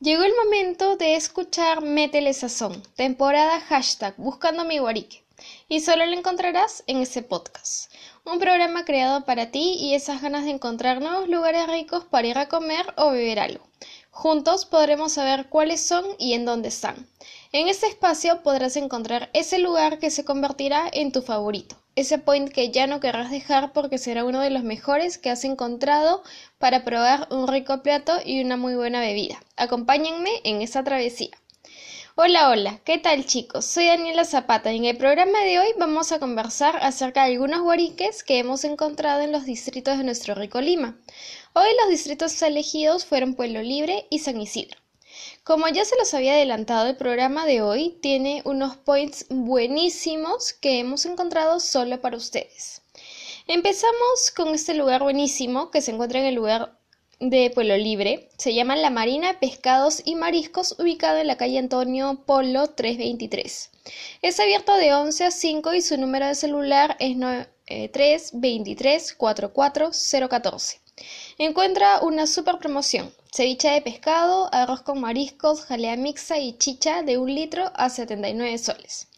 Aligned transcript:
Llegó 0.00 0.24
el 0.24 0.34
momento 0.34 0.96
de 0.96 1.14
escuchar 1.14 1.80
Métele 1.80 2.34
Sazón, 2.34 2.82
temporada 2.96 3.60
hashtag 3.60 4.14
Buscando 4.16 4.64
mi 4.64 4.78
guarique. 4.78 5.24
Y 5.68 5.80
solo 5.80 6.04
lo 6.04 6.12
encontrarás 6.12 6.82
en 6.88 6.98
ese 6.98 7.22
podcast. 7.22 7.92
Un 8.24 8.40
programa 8.40 8.84
creado 8.84 9.24
para 9.24 9.52
ti 9.52 9.76
y 9.78 9.94
esas 9.94 10.20
ganas 10.20 10.44
de 10.44 10.50
encontrar 10.50 11.00
nuevos 11.00 11.28
lugares 11.28 11.68
ricos 11.68 12.04
para 12.04 12.26
ir 12.26 12.38
a 12.38 12.48
comer 12.48 12.92
o 12.96 13.12
beber 13.12 13.38
algo. 13.38 13.64
Juntos 14.10 14.66
podremos 14.66 15.12
saber 15.12 15.48
cuáles 15.48 15.86
son 15.86 16.04
y 16.18 16.32
en 16.34 16.44
dónde 16.44 16.68
están. 16.68 17.08
En 17.52 17.68
este 17.68 17.86
espacio 17.86 18.42
podrás 18.42 18.76
encontrar 18.76 19.30
ese 19.32 19.60
lugar 19.60 20.00
que 20.00 20.10
se 20.10 20.24
convertirá 20.24 20.90
en 20.92 21.12
tu 21.12 21.22
favorito 21.22 21.76
ese 21.96 22.18
point 22.18 22.50
que 22.50 22.70
ya 22.70 22.86
no 22.86 23.00
querrás 23.00 23.30
dejar 23.30 23.72
porque 23.72 23.98
será 23.98 24.24
uno 24.24 24.40
de 24.40 24.50
los 24.50 24.62
mejores 24.62 25.18
que 25.18 25.30
has 25.30 25.44
encontrado 25.44 26.22
para 26.58 26.84
probar 26.84 27.28
un 27.30 27.48
rico 27.48 27.82
plato 27.82 28.14
y 28.24 28.42
una 28.42 28.56
muy 28.56 28.74
buena 28.74 29.00
bebida. 29.00 29.42
Acompáñenme 29.56 30.30
en 30.44 30.62
esta 30.62 30.82
travesía. 30.82 31.30
Hola, 32.16 32.50
hola, 32.50 32.80
¿qué 32.84 32.98
tal 32.98 33.26
chicos? 33.26 33.64
Soy 33.64 33.86
Daniela 33.86 34.24
Zapata 34.24 34.72
y 34.72 34.76
en 34.76 34.84
el 34.84 34.96
programa 34.96 35.40
de 35.40 35.58
hoy 35.58 35.68
vamos 35.78 36.12
a 36.12 36.20
conversar 36.20 36.76
acerca 36.76 37.24
de 37.24 37.32
algunos 37.32 37.62
guariques 37.62 38.22
que 38.22 38.38
hemos 38.38 38.62
encontrado 38.62 39.22
en 39.22 39.32
los 39.32 39.44
distritos 39.44 39.98
de 39.98 40.04
nuestro 40.04 40.36
rico 40.36 40.60
Lima. 40.60 40.96
Hoy 41.54 41.66
los 41.80 41.90
distritos 41.90 42.40
elegidos 42.42 43.04
fueron 43.04 43.34
Pueblo 43.34 43.62
Libre 43.62 44.06
y 44.10 44.20
San 44.20 44.40
Isidro. 44.40 44.83
Como 45.42 45.68
ya 45.68 45.84
se 45.84 45.96
los 45.96 46.14
había 46.14 46.34
adelantado, 46.34 46.88
el 46.88 46.96
programa 46.96 47.46
de 47.46 47.62
hoy 47.62 47.98
tiene 48.00 48.42
unos 48.44 48.76
points 48.76 49.26
buenísimos 49.28 50.52
que 50.52 50.78
hemos 50.80 51.04
encontrado 51.04 51.60
solo 51.60 52.00
para 52.00 52.16
ustedes. 52.16 52.82
Empezamos 53.46 54.30
con 54.34 54.54
este 54.54 54.74
lugar 54.74 55.02
buenísimo 55.02 55.70
que 55.70 55.82
se 55.82 55.90
encuentra 55.90 56.20
en 56.20 56.26
el 56.26 56.34
lugar 56.34 56.78
de 57.20 57.50
Pueblo 57.50 57.76
Libre. 57.76 58.30
Se 58.38 58.54
llama 58.54 58.76
La 58.76 58.90
Marina 58.90 59.32
de 59.32 59.38
Pescados 59.38 60.02
y 60.04 60.14
Mariscos, 60.14 60.76
ubicado 60.78 61.18
en 61.18 61.26
la 61.26 61.36
calle 61.36 61.58
Antonio 61.58 62.22
Polo 62.26 62.68
323. 62.68 63.70
Es 64.22 64.40
abierto 64.40 64.74
de 64.76 64.94
11 64.94 65.24
a 65.24 65.30
5 65.30 65.74
y 65.74 65.82
su 65.82 65.96
número 65.98 66.26
de 66.26 66.34
celular 66.34 66.96
es 67.00 67.18
323 67.66 69.14
44014. 69.14 70.83
Encuentra 71.38 72.00
una 72.00 72.26
super 72.26 72.58
promoción 72.58 73.12
ceviche 73.34 73.68
de 73.68 73.82
pescado, 73.82 74.48
arroz 74.52 74.82
con 74.82 75.00
mariscos, 75.00 75.64
jalea 75.64 75.96
mixta 75.96 76.38
y 76.38 76.56
chicha 76.56 77.02
de 77.02 77.18
un 77.18 77.34
litro 77.34 77.72
a 77.74 77.90
79 77.90 78.58
soles. 78.58 79.08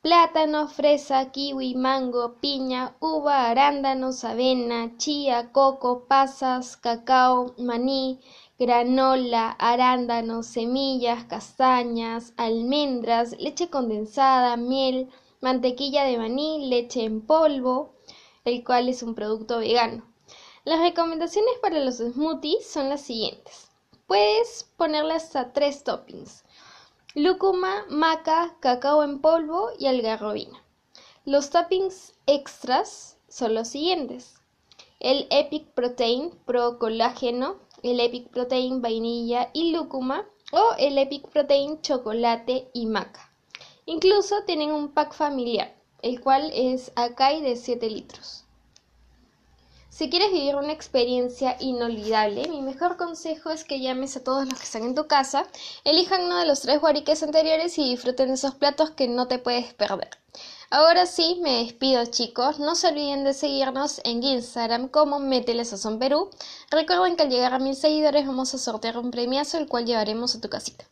plátano, 0.04 0.68
fresa, 0.68 1.32
kiwi, 1.32 1.74
mango, 1.74 2.24
piña, 2.42 2.94
uva, 3.00 3.48
arándanos, 3.48 4.22
avena, 4.24 4.98
chía, 4.98 5.50
coco, 5.50 6.04
pasas, 6.10 6.76
cacao, 6.76 7.54
maní, 7.56 8.20
granola, 8.58 9.52
arándanos, 9.52 10.44
semillas, 10.46 11.24
castañas, 11.24 12.34
almendras, 12.36 13.34
leche 13.38 13.70
condensada, 13.70 14.58
miel, 14.58 15.08
mantequilla 15.40 16.04
de 16.04 16.18
maní, 16.18 16.68
leche 16.68 17.04
en 17.04 17.22
polvo, 17.22 17.94
el 18.44 18.62
cual 18.62 18.90
es 18.90 19.02
un 19.02 19.14
producto 19.14 19.60
vegano. 19.60 20.04
Las 20.66 20.80
recomendaciones 20.80 21.54
para 21.62 21.80
los 21.80 21.96
smoothies 21.96 22.70
son 22.70 22.90
las 22.90 23.00
siguientes. 23.00 23.70
Puedes 24.06 24.70
ponerle 24.76 25.14
hasta 25.14 25.54
tres 25.54 25.82
toppings 25.82 26.44
lúcuma, 27.14 27.86
maca, 27.88 28.56
cacao 28.58 29.04
en 29.04 29.20
polvo 29.20 29.70
y 29.78 29.86
algarrobina. 29.86 30.64
Los 31.24 31.50
toppings 31.50 32.12
extras 32.26 33.16
son 33.28 33.54
los 33.54 33.68
siguientes. 33.68 34.34
El 34.98 35.28
Epic 35.30 35.68
Protein 35.74 36.32
Pro 36.44 36.80
Colágeno, 36.80 37.60
el 37.84 38.00
Epic 38.00 38.28
Protein 38.30 38.82
Vainilla 38.82 39.50
y 39.52 39.70
Lúcuma 39.70 40.26
o 40.52 40.74
el 40.76 40.98
Epic 40.98 41.28
Protein 41.28 41.80
Chocolate 41.82 42.68
y 42.72 42.86
Maca. 42.86 43.30
Incluso 43.86 44.42
tienen 44.44 44.72
un 44.72 44.88
pack 44.88 45.14
familiar, 45.14 45.72
el 46.02 46.20
cual 46.20 46.50
es 46.52 46.90
Acai 46.96 47.42
de 47.42 47.54
7 47.54 47.90
litros. 47.90 48.43
Si 49.96 50.10
quieres 50.10 50.32
vivir 50.32 50.56
una 50.56 50.72
experiencia 50.72 51.56
inolvidable, 51.60 52.48
mi 52.48 52.62
mejor 52.62 52.96
consejo 52.96 53.50
es 53.50 53.62
que 53.62 53.78
llames 53.78 54.16
a 54.16 54.24
todos 54.24 54.44
los 54.44 54.58
que 54.58 54.64
están 54.64 54.82
en 54.82 54.96
tu 54.96 55.06
casa, 55.06 55.46
elijan 55.84 56.24
uno 56.24 56.38
de 56.38 56.46
los 56.46 56.62
tres 56.62 56.80
guariques 56.80 57.22
anteriores 57.22 57.78
y 57.78 57.90
disfruten 57.90 58.26
de 58.26 58.34
esos 58.34 58.56
platos 58.56 58.90
que 58.90 59.06
no 59.06 59.28
te 59.28 59.38
puedes 59.38 59.72
perder. 59.72 60.10
Ahora 60.68 61.06
sí, 61.06 61.38
me 61.40 61.62
despido 61.62 62.06
chicos, 62.06 62.58
no 62.58 62.74
se 62.74 62.88
olviden 62.88 63.22
de 63.22 63.34
seguirnos 63.34 64.00
en 64.02 64.24
Instagram 64.24 64.88
como 64.88 65.20
Métele 65.20 65.62
Perú. 66.00 66.28
Recuerden 66.72 67.14
que 67.14 67.22
al 67.22 67.30
llegar 67.30 67.54
a 67.54 67.60
mil 67.60 67.76
seguidores 67.76 68.26
vamos 68.26 68.52
a 68.52 68.58
sortear 68.58 68.98
un 68.98 69.12
premiazo 69.12 69.58
el 69.58 69.68
cual 69.68 69.86
llevaremos 69.86 70.34
a 70.34 70.40
tu 70.40 70.48
casita. 70.48 70.86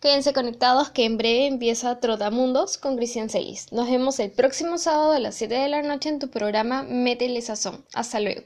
Quédense 0.00 0.32
conectados 0.32 0.90
que 0.90 1.04
en 1.04 1.16
breve 1.16 1.46
empieza 1.46 1.98
Trotamundos 1.98 2.78
con 2.78 2.96
Cristian 2.96 3.28
Celis. 3.28 3.72
Nos 3.72 3.90
vemos 3.90 4.20
el 4.20 4.30
próximo 4.30 4.78
sábado 4.78 5.12
a 5.12 5.18
las 5.18 5.34
7 5.34 5.54
de 5.54 5.68
la 5.68 5.82
noche 5.82 6.08
en 6.08 6.20
tu 6.20 6.30
programa 6.30 6.84
Métele 6.84 7.42
Sazón. 7.42 7.84
Hasta 7.92 8.20
luego. 8.20 8.42